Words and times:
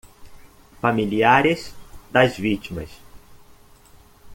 Familiares 0.81 1.75
das 2.11 2.35
vítimas 2.39 2.89